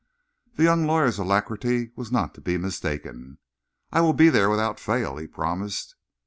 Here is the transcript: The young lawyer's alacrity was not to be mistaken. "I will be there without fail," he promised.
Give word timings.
The 0.55 0.63
young 0.63 0.87
lawyer's 0.87 1.19
alacrity 1.19 1.91
was 1.95 2.11
not 2.11 2.33
to 2.33 2.41
be 2.41 2.57
mistaken. 2.57 3.37
"I 3.91 4.01
will 4.01 4.13
be 4.13 4.29
there 4.29 4.49
without 4.49 4.79
fail," 4.79 5.17
he 5.17 5.27
promised. 5.27 5.93